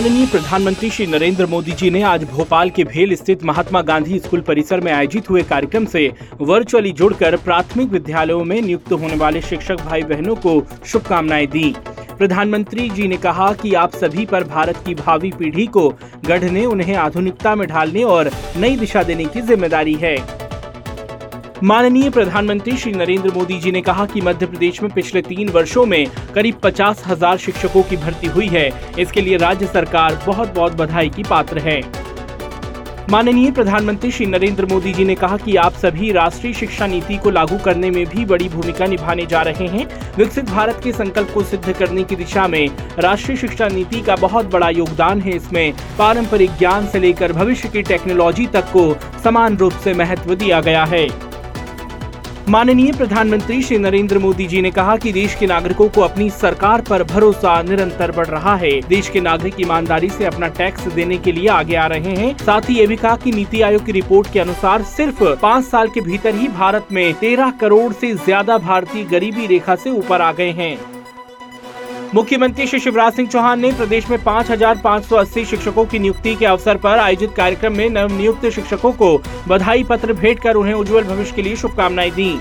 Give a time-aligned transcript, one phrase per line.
[0.00, 4.40] माननीय प्रधानमंत्री श्री नरेंद्र मोदी जी ने आज भोपाल के भेल स्थित महात्मा गांधी स्कूल
[4.40, 6.06] परिसर में आयोजित हुए कार्यक्रम से
[6.40, 11.74] वर्चुअली जुड़कर प्राथमिक विद्यालयों में नियुक्त होने वाले शिक्षक भाई बहनों को शुभकामनाएँ दी।
[12.18, 15.88] प्रधानमंत्री जी ने कहा कि आप सभी पर भारत की भावी पीढ़ी को
[16.26, 20.16] गढ़ने, उन्हें आधुनिकता में ढालने और नई दिशा देने की ज़िम्मेदारी है।
[21.62, 25.84] माननीय प्रधानमंत्री श्री नरेंद्र मोदी जी ने कहा कि मध्य प्रदेश में पिछले तीन वर्षों
[25.86, 30.74] में करीब पचास हज़ार शिक्षकों की भर्ती हुई है। इसके लिए राज्य सरकार बहुत बहुत
[30.74, 31.80] बधाई की पात्र है।
[33.10, 37.30] माननीय प्रधानमंत्री श्री नरेंद्र मोदी जी ने कहा कि आप सभी राष्ट्रीय शिक्षा नीति को
[37.30, 41.42] लागू करने में भी बड़ी भूमिका निभाने जा रहे हैं। विकसित भारत के संकल्प को
[41.44, 42.68] सिद्ध करने की दिशा में
[42.98, 47.82] राष्ट्रीय शिक्षा नीति का बहुत बड़ा योगदान है। इसमें पारंपरिक ज्ञान से लेकर भविष्य की
[47.84, 51.08] टेक्नोलॉजी तक को समान रूप से महत्व दिया गया है।
[52.48, 56.80] माननीय प्रधानमंत्री श्री नरेंद्र मोदी जी ने कहा कि देश के नागरिकों को अपनी सरकार
[56.80, 61.32] पर भरोसा निरंतर बढ़ रहा है। देश के नागरिक ईमानदारी से अपना टैक्स देने के
[61.32, 64.32] लिए आगे आ रहे हैं। साथ ही ये भी कहा कि नीति आयोग की रिपोर्ट
[64.32, 69.04] के अनुसार सिर्फ़ पाँच साल के भीतर ही भारत में तेरह करोड़ से ज़्यादा भारतीय
[69.04, 70.76] गरीबी रेखा से ऊपर आ गए हैं।
[72.14, 76.98] मुख्यमंत्री श्री शिवराज सिंह चौहान ने प्रदेश में 5,580 शिक्षकों की नियुक्ति के अवसर पर
[76.98, 81.42] आयोजित कार्यक्रम में नव नियुक्त शिक्षकों को बधाई पत्र भेंट कर उन्हें उज्जवल भविष्य के
[81.42, 82.40] लिए शुभकामनाएँ दी।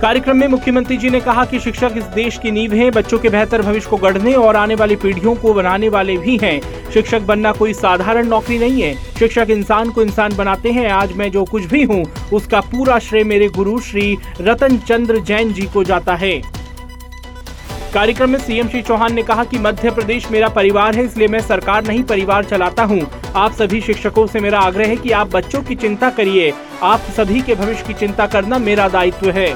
[0.00, 3.28] कार्यक्रम में मुख्यमंत्री जी ने कहा कि शिक्षक इस देश की नींव हैं, बच्चों के
[3.28, 7.52] बेहतर भविष्य को गढ़ने और आने वाली पीढ़ियों को बनाने वाले भी हैं। शिक्षक बनना
[7.52, 11.64] कोई साधारण नौकरी नहीं है। शिक्षक इंसान को इंसान बनाते हैं। आज मैं जो कुछ
[11.64, 16.59] भी हूँ उसका पूरा श्रेय मेरे गुरु श्री रतन चंद्र जैन जी को जाता है।
[17.94, 21.40] कार्यक्रम में सीएम श्री चौहान ने कहा कि मध्य प्रदेश मेरा परिवार है, इसलिए मैं
[21.40, 23.00] सरकार नहीं, परिवार चलाता हूँ।
[23.36, 26.52] आप सभी शिक्षकों से मेरा आग्रह है कि आप बच्चों की चिंता करिए।
[26.82, 29.48] आप सभी के भविष्य की चिंता करना मेरा दायित्व है।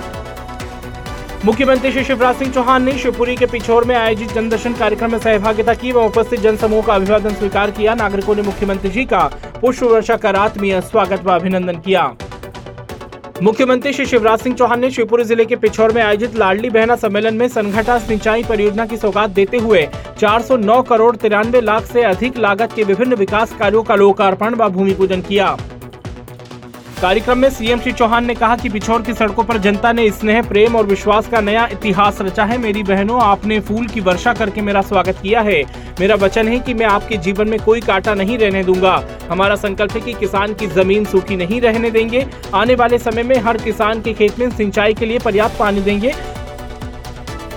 [1.45, 5.75] मुख्यमंत्री श्री शिवराज सिंह चौहान ने शिवपुरी के पिछोर में आयोजित जनदर्शन कार्यक्रम में सहभागिता
[5.75, 9.25] की व उपस्थित जनसमूह का अभिवादन स्वीकार किया। नागरिकों ने मुख्यमंत्री जी का
[9.61, 12.07] पुष्प वर्षा कर आत्मीय स्वागत व अभिनंदन किया।
[13.43, 17.35] मुख्यमंत्री श्री शिवराज सिंह चौहान ने शिवपुरी ज़िले के पिछौर में आयोजित लाडली बहना सम्मेलन
[17.37, 19.83] में सनघटा सिंचाई परियोजना की सौगात देते हुए
[20.19, 24.95] 409 करोड़ तिरानवे लाख से अधिक लागत के विभिन्न विकास कार्यों का लोकार्पण व भूमि
[24.95, 25.57] पूजन किया।
[27.05, 30.41] कार्यक्रम में सीएम श्री चौहान ने कहा कि पिछौर की सड़कों पर जनता ने स्नेह,
[30.43, 34.61] प्रेम और विश्वास का नया इतिहास रचा है। मेरी बहनों, आपने फूल की वर्षा करके
[34.61, 35.61] मेरा स्वागत किया है।
[36.01, 38.95] मेरा वचन है कि मैं आपके जीवन में कोई कांटा नहीं रहने दूँगा।
[39.31, 43.37] हमारा संकल्प है कि किसान की ज़मीन सूखी नहीं रहने देंगे। आने वाले समय में
[43.39, 46.15] हर किसान के खेत में सिंचाई के लिए पर्याप्त पानी देंगे।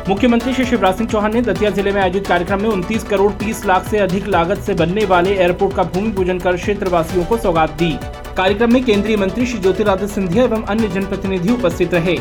[0.09, 3.65] मुख्यमंत्री श्री शिवराज सिंह चौहान ने दतिया ज़िले में आयोजित कार्यक्रम में उनतीस करोड़ तीस
[3.65, 7.71] लाख से अधिक लागत से बनने वाले एयरपोर्ट का भूमि पूजन कर क्षेत्रवासियों को सौगात
[7.79, 7.93] दी।
[8.37, 12.17] कार्यक्रम में केंद्रीय मंत्री श्री ज्योतिरादित्य सिंधिया एवं अन्य जनप्रतिनिधि उपस्थित रहे।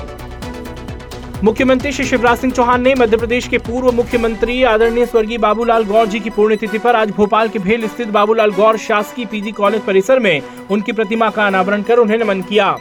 [1.45, 6.07] मुख्यमंत्री श्री शिवराज सिंह चौहान ने मध्य प्रदेश के पूर्व मुख्यमंत्री आदरणीय स्वर्गीय बाबूलाल गौर
[6.07, 10.19] जी की पुण्यतिथि पर आज भोपाल के भेल स्थित बाबूलाल गौर शासकीय पीजी कॉलेज परिसर
[10.19, 10.41] में
[10.71, 12.77] उनकी प्रतिमा का अनावरण कर उन्हें नमन किया।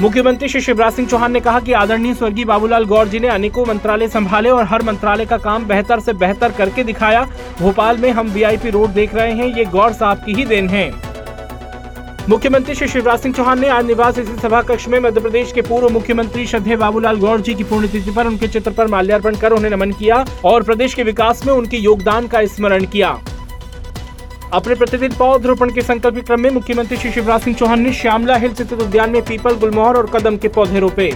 [0.00, 3.64] मुख्यमंत्री श्री शिवराज सिंह चौहान ने कहा कि आदरणीय स्वर्गीय बाबूलाल गौर जी ने अनेकों
[3.66, 7.26] मंत्रालय संभाले और हर मंत्रालय का काम बेहतर से बेहतर करके दिखाया।
[7.60, 11.07] भोपाल में हम वीआईपी रोड देख रहे हैं, ये गौर साहब की ही देन है।
[12.28, 15.62] मुख्यमंत्री श्री शिवराज सिंह चौहान ने आज निवास स्थित सभा कक्ष में मध्य प्रदेश के
[15.62, 19.70] पूर्व मुख्यमंत्री श्रद्धे बाबूलाल गौर जी की पुण्यतिथि पर उनके चित्र पर माल्यार्पण कर उन्हें
[19.70, 23.08] नमन किया और प्रदेश के विकास में उनके योगदान का स्मरण किया।
[24.52, 28.54] अपने प्रतिदिन पौधरोपण के संकल्प क्रम में मुख्यमंत्री श्री शिवराज सिंह चौहान ने श्यामला हिल
[28.54, 31.10] स्थित उद्यान में पीपल, गुलमोहर और कदम के पौधे रोपे।